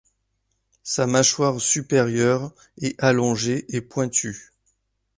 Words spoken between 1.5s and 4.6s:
supérieure est allongée et pointue.